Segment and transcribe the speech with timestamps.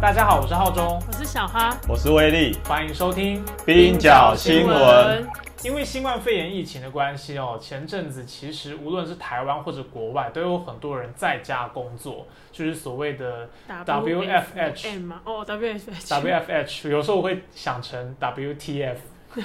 [0.00, 5.28] 大家好，我是浩中，我是小哈，我是威力，欢迎收听冰角新闻。
[5.64, 15.20] 因为新冠肺炎疫情的关系哦，前阵子其实无论是台湾或者国外，都有很多人在家工作，就是所谓的 WFH 吗？
[15.24, 18.98] 哦，WFH，WFH，有时候我会想成 WTF。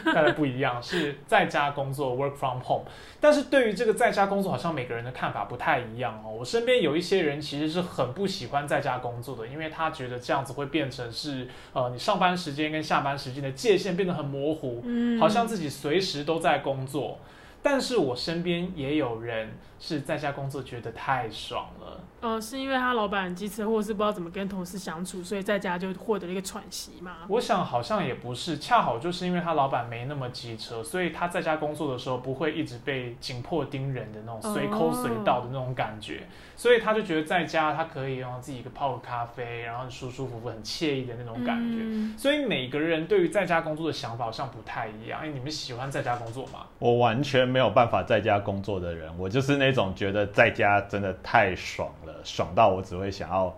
[0.06, 2.86] 大家不一样，是在家工作 （work from home）。
[3.20, 6.32] 但是对于这个在家工作，好像每个人的看法不太一样哦。
[6.40, 17.20] 我身边有一些人其实是很不喜欢在家工作的，因为他觉得这样子会变成是呃，你上班时间跟下班时间的界限变得很模糊，嗯，好像自己随时都在工作。
[17.62, 19.54] 但是我身边也有人
[19.86, 22.00] 是在家工作，觉得太爽了。
[22.22, 27.18] 呃，是因为他老板机车，或者是不知道怎么跟同事相处，所以在家就获得了一个喘息嘛？
[27.28, 36.24] 我想好像也不是，恰好就是因为他老板没那么机车，所以他在家工作的时候不会一直被紧迫盯人的那种随抠随到的那种感觉，
[36.56, 42.18] 所以他就觉得在家他可以让自己一个泡个咖啡，然后舒舒服服、很惬意的那种感觉。
[42.18, 45.20] 所以每个人对于在家工作的想法好像不太一样。
[45.22, 46.68] 哎，你们喜欢在家工作吗？
[46.80, 52.14] 我完全没有办法在家工作的人，我就是那种觉得在家真的太爽了。
[52.24, 53.54] 爽到我只会想要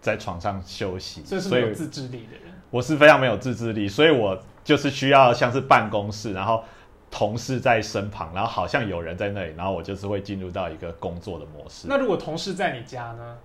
[0.00, 2.52] 在床上休息，这是没有自制力的人。
[2.70, 6.62] 我是非常没有自制力，所以我就是需要像是办公室，然后
[7.10, 11.86] 同事在身旁，然后好像有人在那里，然后我就是会进入到一个工作的模式。
[11.88, 13.36] 那如果同事在你家呢？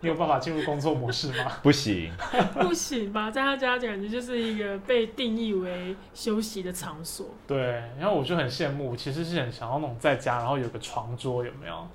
[0.00, 1.52] 你有办法进入工作模式吗？
[1.62, 2.10] 不行，
[2.60, 3.30] 不行吧？
[3.30, 7.26] 在他家感觉就是一个被定义为休息的场所。
[7.46, 11.86] 对，然后我就很羡慕，其实是很想要那种在家，然后有个床桌，有没有？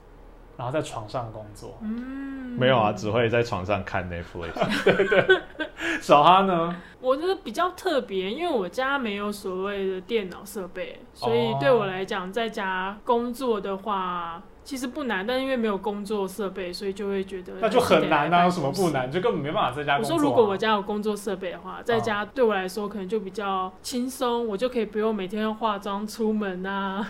[0.58, 4.54] 然后在床上工作，嗯，没有啊，只会在床上看 Netflix。
[4.86, 5.42] 对对，
[6.00, 6.74] 小哈呢？
[7.02, 18.44] 我觉得比较特别，因为我家没有所谓的电脑设备，所以对我来讲，在家工作的话其实不难，但因为没有工作设备，所以就会觉得那就很难啊！
[18.46, 19.10] 有什么不难？
[19.12, 19.98] 就根本没办法在家。
[20.00, 27.08] 我说如果我家有工作设备的话，在家对我来说可能就比较轻松，我就可以不用每天要化妆出门啊。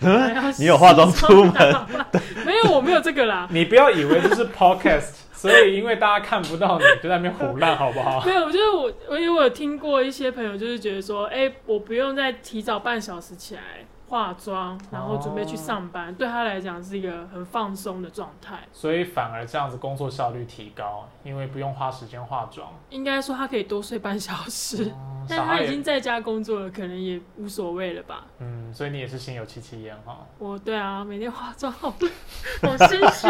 [0.58, 1.52] 你有化妆出门？
[2.44, 3.48] 没有，我没有这个啦。
[3.50, 8.22] 你不要以为这是 podcast， 所以因为大家看不到你，就在那边胡乱，好不好？
[8.26, 13.62] 没有，就是我，我因为我有听过一些朋友，就是觉得说，哎，我不用再提早半小时起来。
[14.10, 22.68] 化妆，然后准备去上班，对他来讲是一个很放松的状态，所以反而这样子工作效率提高，因为不用花时间化妆。
[22.88, 24.92] 应该说他可以多睡半小时，
[25.30, 28.26] 但他已经在家工作了，可能也无所谓了吧。
[28.40, 30.26] 嗯，所以你也是心有戚戚焉哈。
[30.38, 31.88] 我对啊，每天化妆好
[32.62, 33.28] 好心虚，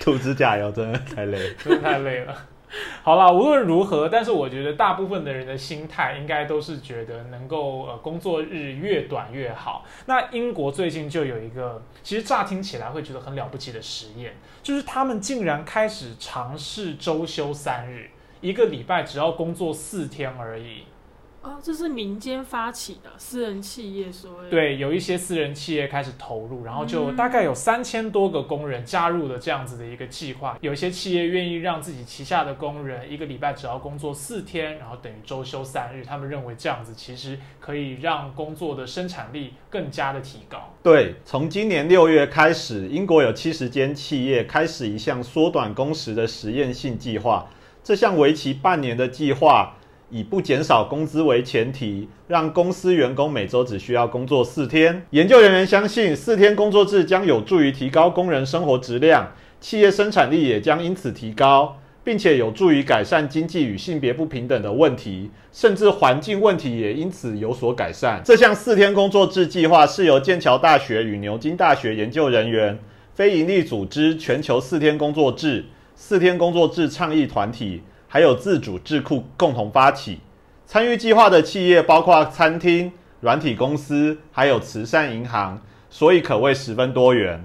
[0.00, 2.34] 涂指甲油真的太累，真的太累了。
[3.02, 9.84] 好了，无论如何，但是我觉得大部分的人的心态应该都是觉得能够呃工作日越短越好。
[10.06, 18.10] 那英国最近就有一个，其实乍听起来会觉得很了不起的实验，就是他们竟然开始尝试周休三日，
[18.40, 20.84] 一个礼拜只要工作四天而已。
[21.42, 30.56] 哦，这是民间发起的私人企业，所谓对，有一些私人企业开始投入，然后就大概有三千多个工人加入了这样子的一个计划。
[30.60, 36.04] 有一些企业愿意让自己旗下的工人一个礼拜只要工作四天，然后等于周休三日。
[36.04, 40.72] 他们认为这样子其实可以让工作的生产力更加的提高。
[40.80, 47.48] 对，从今年六月开始，英国有七十间企业开始一项缩短工时的实验性计划。
[47.82, 49.74] 这项为期半年的计划。
[50.12, 55.02] 以不减少工资为前提，让公司员工每周只需要工作四天。
[55.08, 68.20] 研究人员相信，四天工作制将有助于提高工人生活质量，企业生产力也将因此提高，并且有助于改善经济与性别不平等的问题，甚至环境问题也因此有所改善。
[68.22, 72.78] 这项四天工作制计划是由剑桥大学与牛津大学研究人员、
[73.14, 75.64] 非营利组织全球四天工作制、
[75.96, 77.80] 四天工作制倡议团体。
[78.12, 80.20] 还有自主智库共同发起
[80.66, 85.58] 参与计划的企业，包括餐厅、软体公司，还有慈善银行，
[85.88, 87.42] 所以可谓十分多元。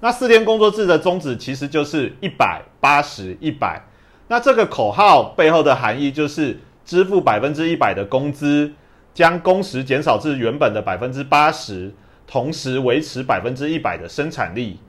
[0.00, 3.80] 那四天工作制的宗旨其实就是一百八十一百。
[4.26, 8.72] 那这个口号背后的含义就是支付百分之一百的工资，
[9.14, 11.94] 将工时减少至原本的百分之八十，
[12.26, 14.80] 同时维持百分之一百的生产力。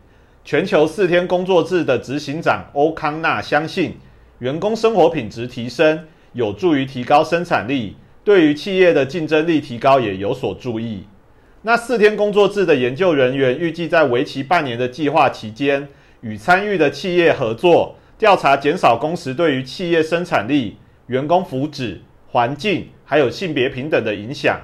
[0.43, 3.95] 全球四天工作制的执行长欧康纳相信。
[4.41, 5.99] 员工生活品质提升，
[6.33, 11.03] 有助于提高生产力，对于企业的竞争力提高也有所注意。
[11.61, 15.87] 那四天工作制的研究人员预计在为期半年的计划期间，
[16.21, 21.97] 与参与的企业合作，调查减少工时对于企业生产力、员工福祉、
[22.31, 24.59] 环境还有性别平等的影响。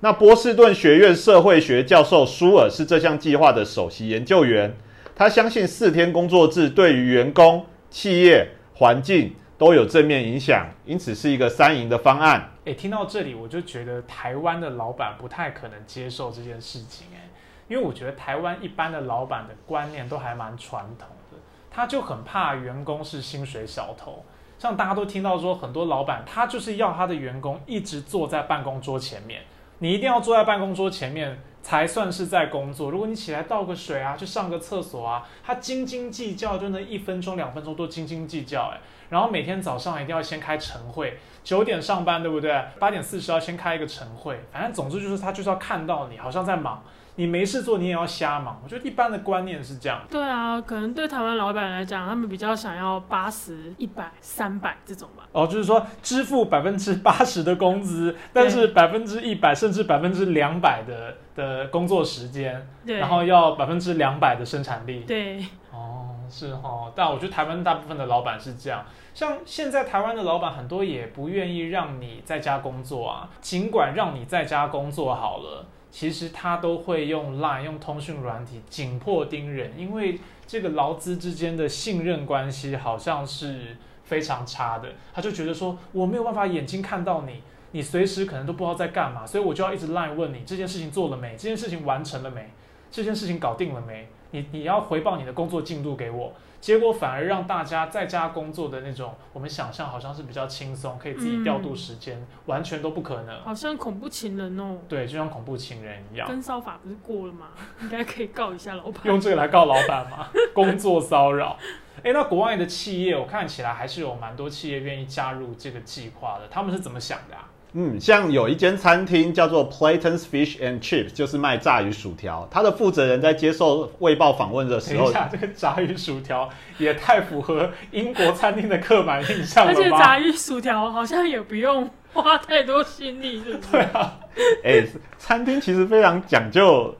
[0.00, 4.76] 那波士顿学院社会学教授舒尔是这项计划的首席研究员，
[5.16, 8.48] 他相信四天工作制对于员工、企业。
[8.74, 12.50] 环境都有正面影响，因此是一个三赢的方案。
[12.64, 17.28] 哎，听到这里我就觉得台湾的老板不太可能接受这件事情，哎，
[17.68, 21.38] 因为我觉得台湾一般的老板的观念都还蛮传统的，
[21.70, 24.24] 他就很怕员工是薪水小偷。
[24.58, 29.42] 像大家都听到说，很多老板他就是要他的员工一直坐在办公桌前面，
[29.78, 32.90] 你一定要坐在办公桌前面才算是在工作。
[32.90, 42.62] 如果你起来倒个水啊，去上个厕所啊，他斤斤计较，就那一分钟两分钟都斤斤计较，哎，然后每天早上一定要先开晨会，九点上班对不对？
[42.78, 46.84] 八点四十要先开一个晨会，反正总之就是他就是要看到你好像在忙。
[47.16, 48.60] 你没事做，你也要瞎忙。
[48.64, 50.00] 我觉得一般的观念是这样。
[50.10, 55.24] 对啊，可能对台湾老板来讲，他们比较想要八十一百、三百这种吧。
[55.30, 65.04] 哦，就是说支付百分之八十的工资，但是百分之一百甚至百分之两百的的工作时间，然后要百分之两百的生产力。
[65.06, 65.38] 对。
[65.70, 66.90] 哦，是哈。
[66.96, 68.84] 但我觉得台湾大部分的老板是这样。
[69.14, 75.66] 像现在台湾的老板很多也不愿意让你在家工作啊，尽管让你在家工作好了。
[75.94, 84.88] 其实他都会用 Line 用通讯软体紧迫盯人，因为这个劳资之间的信任关系好像是非常差的。
[85.12, 92.50] 他就觉得说我没有办法眼睛看到你，你随时可能都不知道在干嘛，所以我就要一直 Line 问你这件事情做了没，这件事情完成了没，
[92.90, 96.32] 这件事情搞定了没，你你要回报你的工作进度给我。
[96.64, 103.38] 结果反而让大家在家工作的那种，我们想象好像是比较轻松，可以自己调度时间，完全都不可能。
[103.42, 104.78] 好像恐怖情人哦。
[104.88, 106.26] 对，就像恐怖情人一样。
[106.26, 107.48] 跟骚法不是过了吗？
[107.82, 108.94] 应该可以告一下老板。
[109.04, 110.28] 用这个来告老板吗？
[110.54, 111.58] 工作骚扰。
[112.02, 116.48] 哎，那国外的企业，我看起来还是有蛮多企业愿意加入这个计划的。
[116.48, 117.46] 他们是怎么想的啊？
[117.76, 122.46] 嗯，像有一间餐厅叫做 Platon's Fish and Chips，就是卖炸鱼薯条。
[122.48, 126.48] 他的负责人在接受《卫报》访问的时候，等一下，这个炸鱼薯条
[126.78, 129.78] 也太符合英国餐厅的刻板印象了吧？
[129.78, 134.18] 而且炸鱼薯条好像也不用花太多心力，是对啊。
[134.62, 134.86] 哎，
[135.18, 136.94] 餐厅其实非常讲究。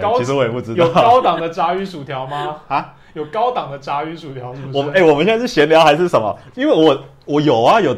[0.00, 2.62] 高，其实我也不知道有高档的炸鱼薯条吗？
[2.68, 4.78] 啊，有高档的炸鱼薯条是不是？
[4.78, 6.34] 我们哎，我们现在是闲聊还是什么？
[6.54, 7.94] 因为我我有啊有。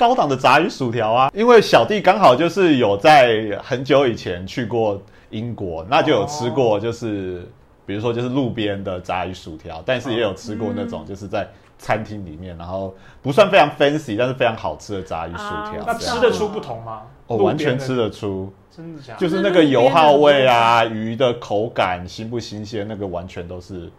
[0.00, 4.98] 高档的炸鱼薯条啊，因为小弟刚好就是有在很久以前去过
[5.28, 7.46] 英国，那就有吃过，就是
[7.84, 15.84] 比如说就是路边的炸鱼薯条，但是也有吃过那种就是在餐厅里面，然后不算非常 fancy，但是非常好吃的炸鱼薯条。
[15.86, 17.02] 那吃得出不同吗？
[17.26, 19.12] 哦，完全吃得出，真的假？
[19.16, 23.92] 就是那个油耗味啊，鱼的口感新不新鲜，那个完全都是。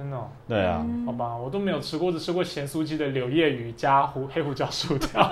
[0.00, 0.16] 真的？
[0.48, 5.20] 对啊，好吧，我都没有吃过，只吃过咸酥鸡的柳叶鱼加胡黑胡椒薯条。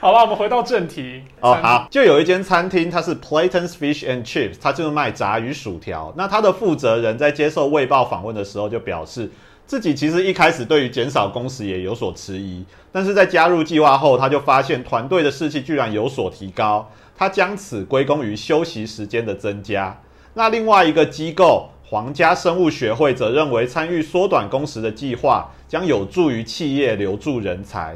[0.00, 1.22] 好吧，我们回到正题。
[1.38, 6.12] 哦，好，就有一间餐厅，它是 Platon's Fish and Chips，它就是卖炸鱼薯条。
[6.16, 9.30] 那它的负责人在接受《卫报》访问的时候，就表示
[9.64, 19.96] 自己其实一开始对于减少工时也有所迟疑，但是在加入计划后，他就发现团队的士气居然有所提高，他将此归功于休息时间的增加。
[20.34, 21.68] 那另外一个机构。
[21.92, 27.94] 皇家生物学会则认为，参与缩短工时的计划将有助于企业留住人才。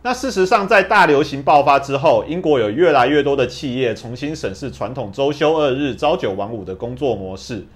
[0.00, 7.66] 那事实上，在大流行爆发之后，英国有越来越多的企业重新审视传统周休二日、朝九晚五的工作模式。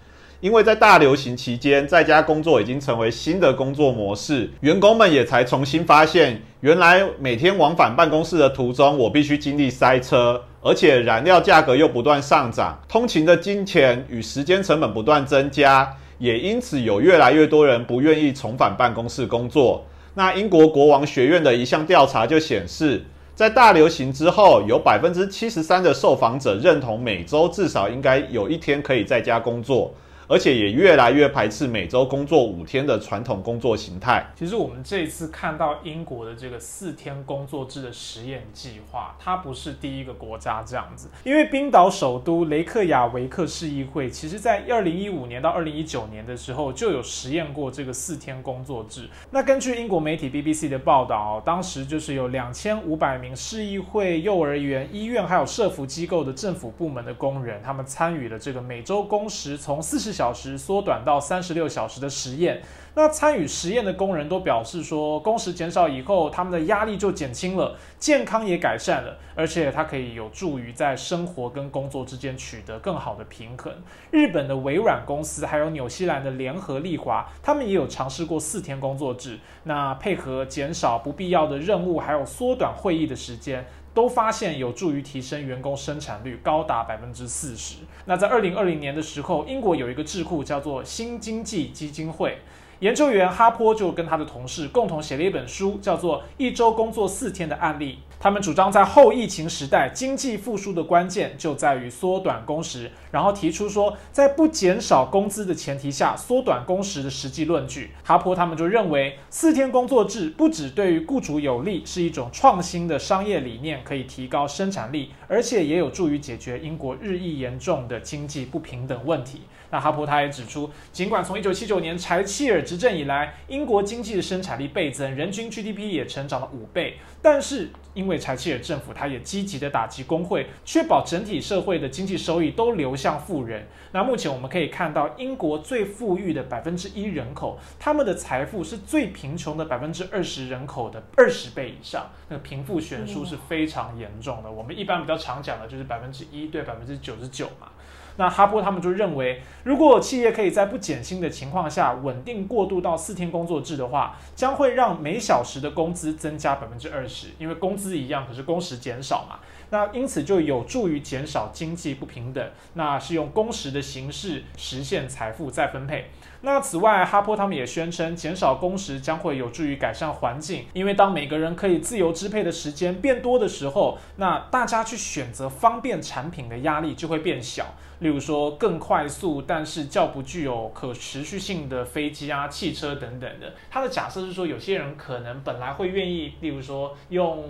[0.42, 19.86] 因为在大流行期间，在家工作已经成为新的工作模式，员工们也才重新发现，原来每天往返办公室的途中，我必须经历塞车，而且燃料价格又不断上涨，通勤的金钱与时间成本不断增加，也因此有越来越多人不愿意重返办公室工作。
[20.14, 23.04] 那英国国王学院的一项调查就显示，
[23.36, 29.94] 在大流行之后，有百分之七十三的受访者认同每周至少应该有一天可以在家工作。
[30.32, 34.24] 而且也越来越排斥每周工作五天的传统工作形态。
[34.34, 41.10] 其实我们这一次看到英国的这个四天工作制的实验计划，它不是第一个国家这样子。
[41.22, 49.06] 因为冰岛首都雷克雅维克市议会，其实在二零一五年到二零一九年的时候就有实验过这个四天工作制。
[49.30, 60.10] 那根据英国媒体 BBC 的报道，当时就是有两千五百名市议会、幼儿园、医院还有社服机构的政府部门的工人，他们参与了这个每周工时从四十。
[60.21, 62.62] 小小时缩短到三十六小时的实验，
[62.94, 73.72] 那参与实验的工人都表示说，工时减少以后，他们的压力就减轻了，健康也改善了，而且它可以有助于在生活跟工作之间取得更好的平衡。
[74.12, 83.66] 日本的微软公司还有纽西兰的联合利华，他们也有尝试过四天工作制，那配合减少不必要的任务，还有缩短会议的时间。
[83.94, 87.76] 都发现有助于提升员工生产率，高达百分之四十。
[88.06, 92.38] 那在二零二零年的时候，英国有一个智库叫做新经济基金会，
[92.82, 97.92] 研究员哈坡就跟他的同事共同写了一本书，叫做《一周工作四天的案例》。
[98.18, 107.92] 他们主张在后疫情时代，经济复苏的关键就在于缩短工时，然后提出说，在不减少工资的前提下，缩短工时的实际论据。
[108.02, 119.42] 哈坡他们就认为，四天工作制不只对于雇主有利，是一种创新的商业理念，可以提高生产力，而且也有助于解决英国日益严重的经济不平等问题。
[119.72, 133.66] 那哈珀他也指出，尽管从一九七九年柴契尔执政以来，英国经济的生产力倍增，人均 GDP 也成长了五倍，但是因为柴契尔政府，他也积极的打击工会，确保整体社会的经济收益都流向富人。
[133.92, 144.50] 那目前我们可以看到，英国最富裕的百分之一人口，他们的财富是最贫穷的百分之二十人口的二十倍以上，那个贫富悬殊是非常严重的。
[144.50, 147.68] 我们一般比较常讲的就是百分之一对百分之九十九嘛。
[148.16, 159.40] 那哈波他们就认为，如果企业可以在不减薪的情况下稳定过渡到四天工作制的话，将会让每小时的工资增加百分之二十，因为工资一样，可是工时减少嘛。
[159.70, 162.50] 那因此就有助于减少经济不平等。
[162.74, 166.10] 那是用工时的形式实现财富再分配。
[166.42, 177.66] 那此外，哈珀他们也宣称，减少工时将会有助于改善环境，因为当每个人可以自由支配的时间变多的时候，那大家去选择方便产品的压力就会变小。
[178.00, 183.52] 例如说，更快速但是较不具有可持续性的飞机啊、汽车等等的。
[183.70, 187.44] 他的假设是说，有些人可能本来会愿意，例如说用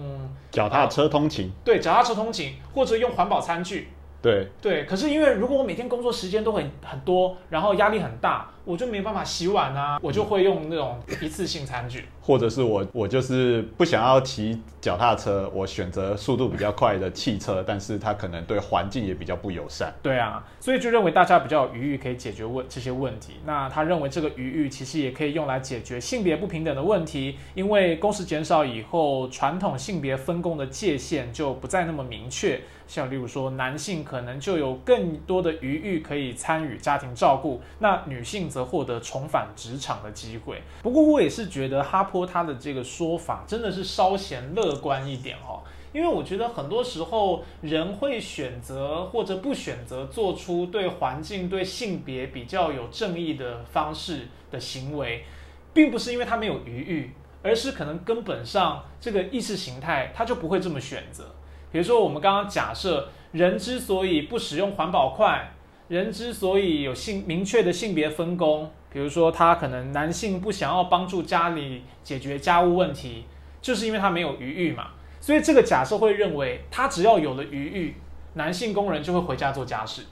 [0.51, 3.89] 脚踏车通勤，对，脚踏车通勤，或者用环保餐具。
[4.23, 19.93] 对对，可是因为如果我每天工作时间都很很多，然后压力很大，我就没办法洗碗啊，我就会用那种一次性餐具，或者是我我就是不想要骑脚踏车，我选择速度比较快的汽车，但是它可能对环境也比较不友善。
[20.01, 23.35] 对啊，所以就认为大家比较有余裕可以解决问这些问题。
[23.45, 32.61] 那他认为这个余裕其实也可以用来解决性别不平等的问题，因为工时减少以后，传统性别分工的界限就不再那么明确。
[32.93, 40.63] 像例如说，男性可能就有更多的余裕可以参与家庭照顾，那女性则获得重返职场的机会。
[40.83, 55.25] 不过我也是觉得哈坡他的这个说法真的是稍显乐观一点哦，因为我觉得很多时候人会选择或者不选择做出对环境、对性别比较有正义的方式的行为，
[55.73, 61.25] 并不是因为他没有余裕，而是可能根本上这个意识形态他就不会这么选择。
[61.73, 65.51] 比如说，我们刚刚假设人之所以不使用环保筷，
[65.89, 73.25] 人之所以有性明确的性别分工，比如说他可能男性不想要帮助家里解决家务问题，
[73.63, 74.89] 就是因为他没有余裕嘛。
[75.19, 77.97] 所以这个假设会认为，他只要有了余裕，
[78.35, 80.03] 男性工人就会回家做家事，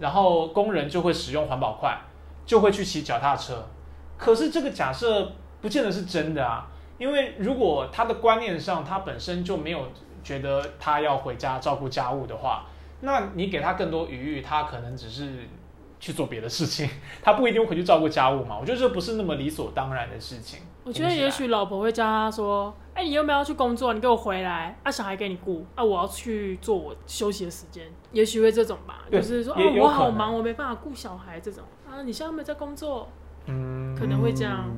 [0.00, 1.96] 然后工人就会使用环保筷，
[2.44, 3.64] 就会去骑脚踏车。
[4.18, 6.66] 可是这个假设不见得是真的啊，
[6.98, 9.88] 因为如果他的观念上他本身就没有。
[10.26, 12.66] 觉得他要回家照顾家务的话，
[13.02, 15.46] 那你给他更多余裕，他可能只是
[16.00, 16.90] 去做别的事情，
[17.22, 18.58] 他不一定会回去照顾家务嘛。
[18.60, 20.58] 我觉得这不是那么理所当然的事情。
[20.82, 23.94] 我觉得也许老婆会教他说：“哎，你有没有要去工作？
[23.94, 33.08] 你给我回来啊，小孩给你顾啊，我要去做我休息的时间。”也许会这种吧，就是说：“哦，我好忙，我没办法顾小孩。”这种啊，你现在没在工作，
[33.46, 34.68] 嗯，可能会这样。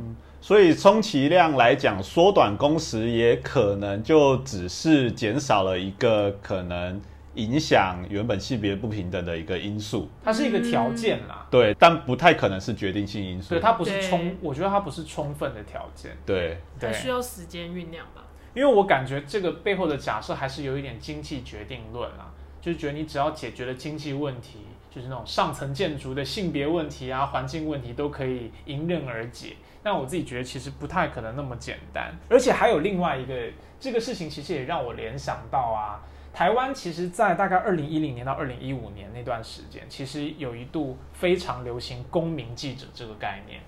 [0.40, 7.00] 所以，充其量来讲，缩短工时也可能就只是减少了一个可能
[7.34, 10.08] 影响原本性别不平等的一个因素。
[10.24, 13.50] 它是一个条件啦，对，但不太可能是决定性因素。
[13.50, 16.16] 对，它不是充，我觉得它不是充分的条件。
[16.24, 18.24] 对，还需要时间酝酿吧。
[18.54, 29.56] 因为我感觉这个背后的假设还是有一点经济决定论啦，就是觉得你只要解决了经济问题，就是那种上层建筑的性别问题啊、环境问题都可以迎刃而解。
[29.82, 33.34] 那我自己觉得其实不太可能那么简单，而且还有另外一个
[33.78, 36.02] 这个事情，其实也让我联想到啊，
[36.32, 43.60] 台湾其实，在大概二零一零年到二零一五年那段时间，其实有一度非常流行公民记者这个概念。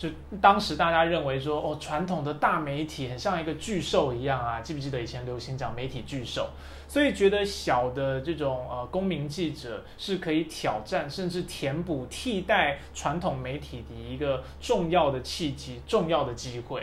[0.00, 0.08] 就
[0.40, 6.48] 当时大家认为说，哦，传统的大媒体很像一个巨兽一样啊，记不记得以前流行讲媒体巨兽？
[6.88, 16.82] 所以觉得小的这种呃公民记者是可以挑战甚至填补替代传统媒体的一个重要的契机、重要的机会。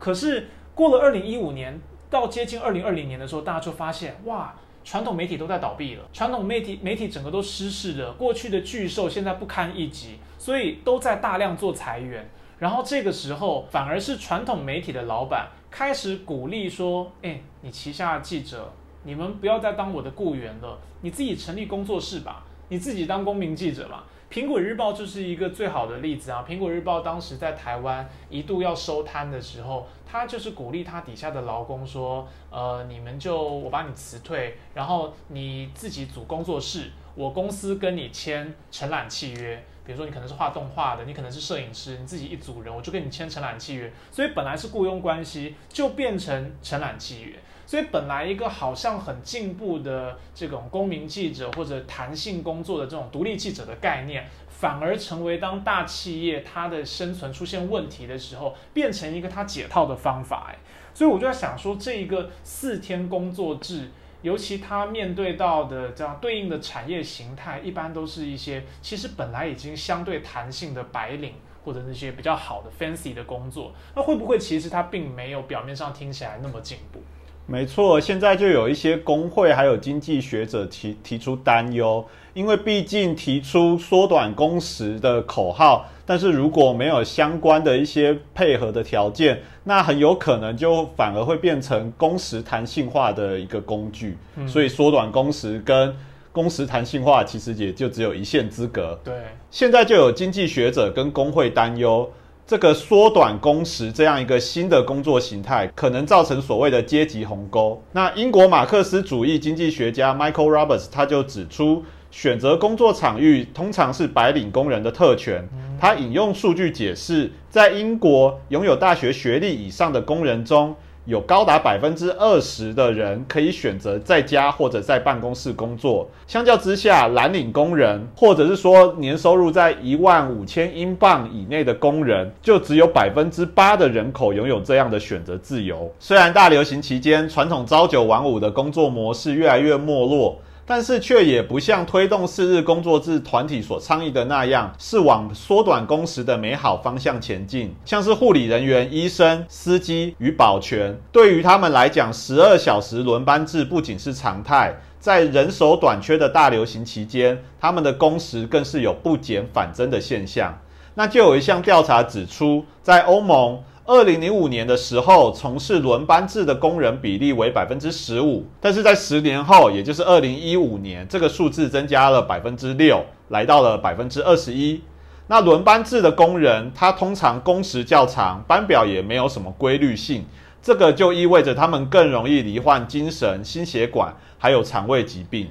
[0.00, 12.28] 可是过了二零一五年到接近二零二零年的时候，大家就发现哇，传统媒体都在倒闭了，传统媒体媒体整个都失势了，过去的巨兽现在不堪一击，所以都在大量做裁员。
[12.58, 18.72] 然后这个时候，反而是传统媒体的老板开始鼓励说：“哎，你旗下的记者，
[19.04, 26.44] 你们不要再当我的雇员了，你自己成立工作室吧，你自己当公民记者吧。”苹果日报就是一个最好的例子啊！
[26.46, 39.64] 苹果日报当时在台湾一度要收摊的时候，他就是鼓励他底下的劳工说：“呃，你们就我把你辞退，然后你自己组工作室，我公司跟你签承揽契约。
[39.88, 43.90] 比如说你可能是画动画的，你可能是摄影师，你自己一组人，我就跟你签承揽契约。
[44.10, 60.50] 所以本来是雇佣关系，就变成承揽契约。”所以本来一个好像很进步的这种公民记者或者弹性工作的这种独立记者的概念，反而成为当大企业它的生存出现问题的时候，变成一个它解套的方法。
[60.50, 60.58] 哎，
[60.92, 63.90] 所以我就在想说，这一个四天工作制，
[64.22, 71.34] 尤其它面对到的这样对应的产业形态，一般都是一些其实本来已经相对弹性的白领
[71.64, 77.00] 或者那些比较好的 fancy 的工作，那会不会其实它并没有表面上听起来那么进步？
[77.46, 94.16] 没错，现在就有一些工会还有经济学者提提出担忧，因为毕竟提出缩短工时的口号，但是如果没有相关的一些配合的条件，那很有可能就反而会变成工时弹性化的一个工具。
[94.46, 95.94] 所以缩短工时跟
[96.32, 98.98] 工时弹性化其实也就只有一线之隔。
[99.04, 99.12] 对，
[99.50, 102.10] 现在就有经济学者跟工会担忧。
[102.46, 107.82] 这个缩短工时这样一个新的工作形态，可能造成所谓的阶级鸿沟。
[107.92, 115.46] 那英国马克思主义经济学家 Michael Roberts 他就指出，选择工作场域通常是白领工人的特权。
[115.80, 120.74] 他引用数据解释，在英国拥有大学学历以上的工人中。
[121.04, 126.06] 有高达百分之二十的人可以选择在家或者在办公室工作。
[126.26, 135.90] 相较之下，蓝领工人或者是说年收入在一万五千英镑以内的工人，就只有百分之八的人口拥有这样的选择自由。
[135.98, 140.38] 虽然大流行期间传统朝九晚五的工作模式越来越没落。
[140.70, 147.74] 但是却也不像推动四日工作制团体所倡议的那样，是往缩短工时的美好方向前进。
[147.86, 160.58] 像是护理人员、医生、司机与保全，对于他们来讲，十二小时轮班制不仅是常态，在人手短缺的大流行期间，他们的工时更是有不减反增的现象。
[160.96, 163.58] 那就有一项调查指出，在欧盟。
[163.88, 174.82] 二零零五年的时候，从事轮班制的工人比例为百分之十五，但是在十年后，也就是二零一五年，这个数字增加了百分之六，来到了百分之二十一。
[175.28, 180.26] 那轮班制的工人，他通常工时较长，班表也没有什么规律性，
[180.60, 185.48] 这个就意味着他们更容易罹患精神、心血管还有肠胃疾病。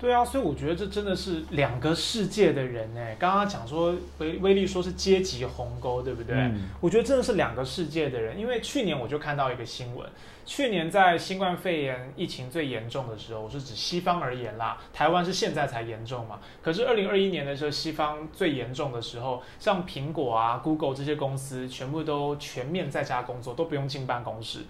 [0.00, 3.14] 对啊，所以我觉得这真的是两个世界的人哎。
[3.18, 6.50] 刚刚讲说威威力说是阶级鸿沟，对不对？
[6.80, 8.40] 我觉得真的是两个世界的人。
[8.40, 10.08] 因为去年我就看到一个新闻，
[10.46, 16.40] 去年在新冠肺炎疫情最严重的时候，我是指西方而言啦，台湾是现在才严重嘛。
[16.62, 24.60] 可是二零二一年的时候，西方最严重的时候，像苹果啊、Google 这些公司全部都全面在家工作，都不用进办公室。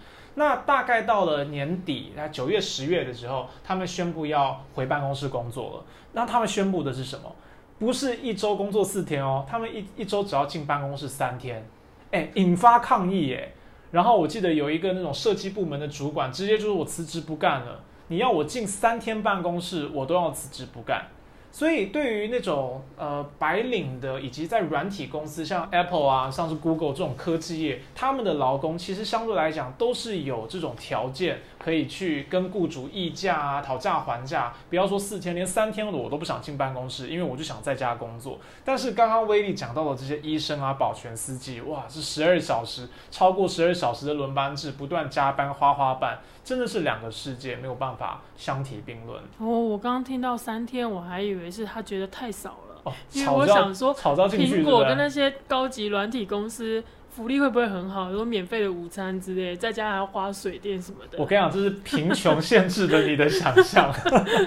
[0.40, 5.84] 那大概到了年底，那九月、十月的时候，他们宣布要回办公室工作了。
[6.14, 7.30] 那他们宣布的是什么？
[7.78, 11.62] 不是一周工作四天哦，他们一一周只要进办公室三天。
[12.10, 13.52] 哎，引发抗议耶！
[13.90, 17.84] 然后我记得有一个那种设计部门的主管，直接就是我辞职不干了。
[18.08, 21.06] 你要我进三天办公室，我都要辞职不干。
[21.52, 31.40] 所以，对于那种呃白领的，以及在软体公司像 Apple 啊，像是 Google 这种科技业，他们的劳工其实相对来讲都是有这种条件。
[31.62, 34.50] 可以去跟雇主议价啊，讨价还价。
[34.70, 38.38] 不要说四天，连三天的我都不想进办公室，因为我就想在家工作。
[38.64, 49.22] 但是刚刚威力讲到的这些医生啊、保全、司机，哇，是十二小时，超过十二小时的轮班制，不断加班、花花班，真的是两个世界，没有办法相提并论。
[49.38, 52.80] 哦，我刚刚听到三天，我还以为是他觉得太少了。
[52.84, 56.82] 哦，因为我想说，苹果跟那些高级软体公司。
[57.20, 58.10] 福利会不会很好？
[58.10, 61.18] 有免费的午餐之类，在家还要花水电什么的。
[61.18, 63.92] 我跟你讲，这是贫穷限制了你的想象。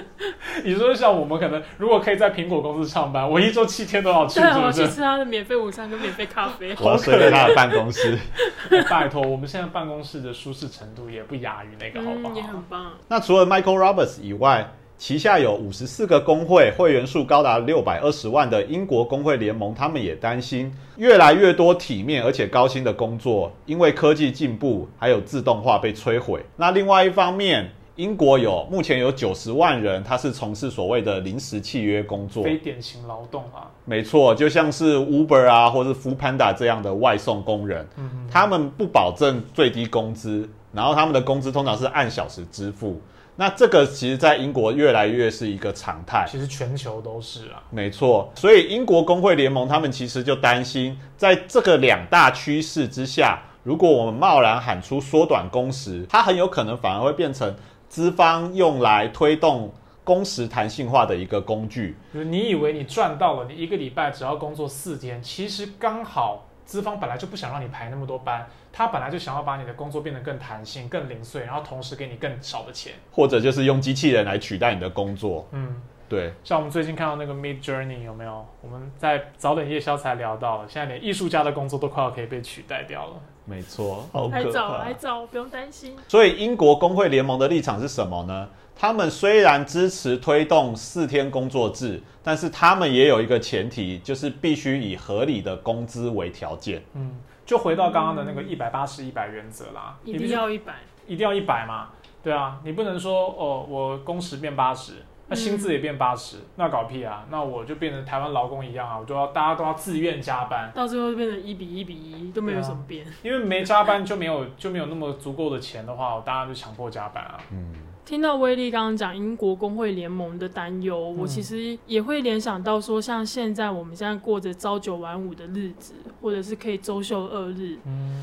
[0.64, 6.74] 你说像我们可能，如果可以在苹果公司上班，我一周七天都要去，我去吃他的免费午餐跟免费咖啡。
[6.82, 8.18] 我要睡在他的办公室。
[8.90, 12.34] 拜托，我们现在办公室的舒适程度也不亚于那个，好不好？
[12.34, 12.90] 也很棒。
[13.06, 14.68] 那除了 Michael Roberts 以外。
[15.06, 26.42] 旗下有五十四个工会，会员数高达六百二十万的英国工会联盟，他们也担心越来越多体面而且高薪的工作，因为科技进步还有自动化被摧毁。
[26.56, 33.68] 那另外一方面，英国有目前有九十万人，他是从事所谓的临时契约工作，非典型劳动啊。
[33.84, 37.86] 没错，就像是 Uber 啊，或是 Food Panda 这样的外送工人，
[38.30, 42.98] 他们不保证最低工资，然后他们的工资通常是按小时支付。
[43.36, 46.24] 那这个其实，在英国越来越是一个常态。
[46.28, 48.30] 其实全球都是啊，没错。
[48.36, 57.54] 所以英国工会联盟他们其实就担心，在这个两大趋势之下，如果我们贸然喊出缩短工时，它很有可能反而会变成
[57.88, 59.72] 资方用来推动
[60.04, 61.96] 工时弹性化的一个工具。
[62.12, 68.46] 就是你以为你赚到了，你一个礼拜只要工作四天，其实刚好资方本来就不想让你排那么多班。
[68.72, 75.46] 他本来就想要把你的工作变得更弹性、更零碎，然后同时给你更少的钱，或者就是用机器人来取代你的工作。
[75.52, 76.32] 嗯，对。
[76.42, 78.44] 像我们最近看到那个 Mid Journey 有没有？
[78.62, 83.12] 我们在早点夜宵才聊到了，现在连艺术家的工作都快要可以被取代掉了。
[83.44, 85.94] 没错，还早，还早，不用担心。
[86.08, 88.48] 所以英国工会联盟的立场是什么呢？
[88.76, 96.82] 他们虽然支持推动四天工作制，但是他们也有一个前提，就是必须以合理的工资为条件。
[96.94, 97.12] 嗯。
[97.46, 101.90] 就回到刚刚的那个一百八十一百原则啦，一定要一百，一定要一百嘛？
[102.22, 104.94] 对啊，你不能说哦，我工时变八十，
[105.28, 107.26] 那薪资也变八十，那搞屁啊！
[107.30, 117.38] 那我就变成台湾劳工一样啊，我就要大家都要自愿加班，到最后变成一比一比一都没有什么变，因为没加班就没有就没有那么足够的钱的话，大家就强迫加班啊。
[117.50, 117.74] 嗯。
[118.04, 128.22] 听到威利刚刚讲英国工会联盟的担忧，我其实也会联想到说，像现在我们现在过着朝九晚五的日子，或者是可以周休二日，嗯，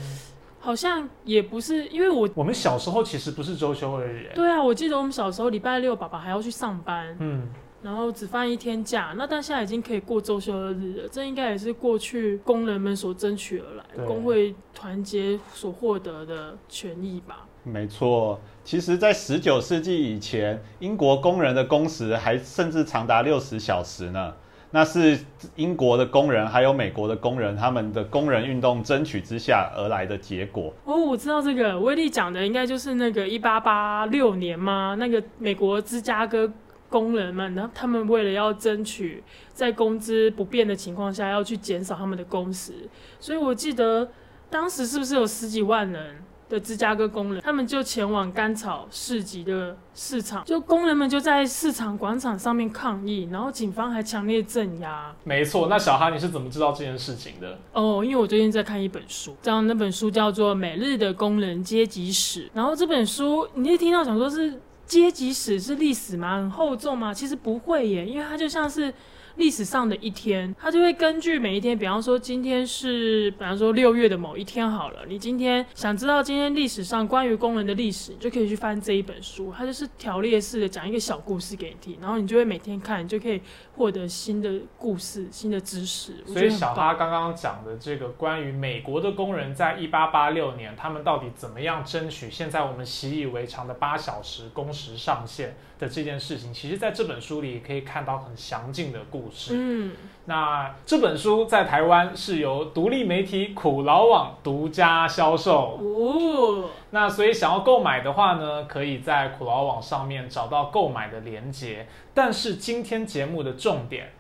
[0.62, 7.50] 好像也不是，因为我我们小时候其实不是周休二日，对啊，我记得我们小时候礼拜六爸爸还要去上班，嗯，
[7.82, 17.48] 然后只放一天假，那但现在已经可以过周休二日了，这应该也是过去工人们所争取而来，工会团结所获得的权益吧。
[17.64, 24.34] 没错，其实，在十九世纪以前，英国工人的工时还甚至长达六十小时呢。
[24.72, 25.20] 那是
[25.56, 30.74] 英国的工人还有美国的工人他们的工人运动争取之下而来的结果。
[30.86, 34.96] 哦，我知道这个威利讲的应该就是那个一八八六年吗？
[34.98, 36.52] 那个美国芝加哥
[36.90, 42.74] 工人们，然后他们为了要争取在工资不变的情况下，要去减少他们的工时，
[43.20, 44.10] 所以我记得
[44.50, 46.16] 当时是不是有十几万人？
[46.52, 55.16] 的芝加哥工人，他们就前往甘草市集的市场，就工人们就在市场广场上面抗议，然后警方还强烈镇压。
[55.24, 57.58] 没错，那小哈你是怎么知道这件事情的？
[57.72, 66.36] 哦，因为我最近在看一本书，这样那本书叫做《每日的工人阶级史》，然后这本书你一听到想说是阶级史是历史吗？
[66.36, 67.14] 很厚重吗？
[67.14, 68.94] 其实不会耶，因为它就像是。
[69.36, 75.02] 历史上的一天，他就会根据每一天，比方说今天是，比方说六月的某一天好了。
[75.08, 83.42] 你今天想知道今天历史上关于工人的历史，你就可以去翻这一本书，它就是条列式的讲一个小故事给你听，然后你就会每天看，你就可以
[83.76, 86.14] 获得新的故事、新的知识。
[86.26, 95.56] 所以小哈刚刚讲的这个关于美国的工人在一八八六年，他们到底怎么样争取现在我们习以为常的八小时工时上限？
[95.82, 99.56] 的这件事情，其实在这本书里可以看到很详尽的故事。
[99.58, 99.94] 嗯，
[100.26, 105.80] 那这本书在台湾是由独立媒体苦劳网独家销售。
[105.82, 111.88] 哦，那所以想要购买的话呢，可以在苦劳网上面找到购买的链接。
[112.14, 114.12] 但是今天节目的重点，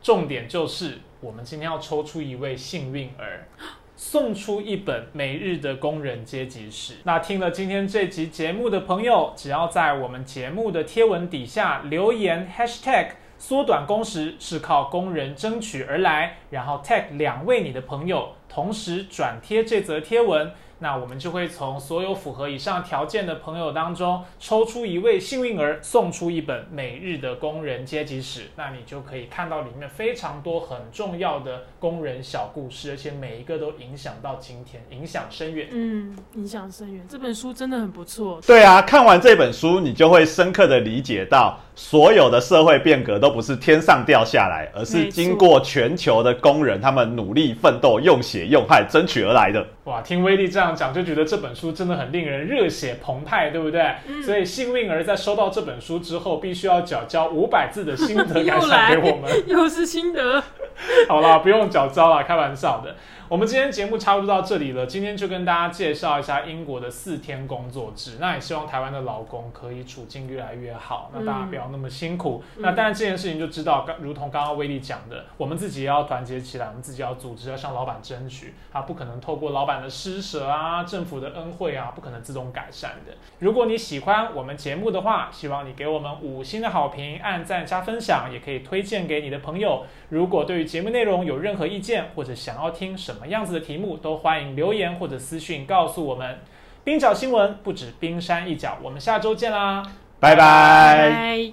[0.00, 3.48] 重点就是我们今天要抽出一位幸运儿。
[4.02, 6.94] 送出一本每日的工人阶级史。
[7.04, 20.50] 那听了今天这集节目的朋友，只要在我们节目的贴文底下留言 #hashtag 缩短工时是靠工人争取而来，然后 tag 两位你的朋友，同时转贴这则贴文。
[20.80, 28.44] 那我们就会从所有符合以上条件的朋友当中抽出一位幸运儿，送出一本每日的工人阶级史。
[28.56, 35.68] 那你就可以看到里面非常多很重要的工人小故事，而且每一个都影响到今天，影响深远。
[35.70, 37.04] 嗯，影响深远。
[37.08, 38.40] 这本书真的很不错。
[38.46, 49.66] 对啊，看完这本书，你就会深刻的理解到，所有的社会变革都不是天上掉下来，而是经过全球的工人他们努力奋斗、用血用汗争取而来的。
[49.84, 53.94] 哇，听威力这样讲，就觉得这本书真的很令人热血澎湃，对不对？
[54.22, 60.42] 所以幸运儿在收到这本书之后，必须要缴交五百字的心得 感想给我们，又是心得。
[61.08, 62.96] 好了，不用缴交了，开玩笑的。
[63.30, 64.84] 我们今天节目差不多到这里了。
[64.84, 68.16] 今天就跟大家介绍一下英国的四天工作制。
[68.18, 72.42] 那也希望台湾的劳工可以处境越来越好，那大家不要那么辛苦。
[72.56, 78.52] 那当然这件事情就知道，刚如同刚刚威力讲的，我们自己也要团结起来，我们自己要组织，要向老板争取。
[78.72, 83.12] 啊，不可能透过老板的施舍啊，政府的恩惠啊，不可能自动改善的。
[83.38, 89.86] 如果你喜欢我们节目的话，希望你给我们五星的好评，按赞加分享，也可以推荐给你的朋友。
[90.08, 96.38] 如果对于节目内容有任何意见，或者想要听什么样子的题目，都欢迎留言或者私讯告诉我们。
[96.82, 99.82] 冰角新闻不止冰山一角，我们下周见啦，
[100.18, 101.10] 拜拜。
[101.10, 101.52] 拜。